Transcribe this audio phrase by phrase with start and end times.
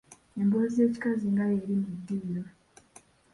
[0.41, 2.43] Embozi y'ekikazi nga yeli mu ddiiro.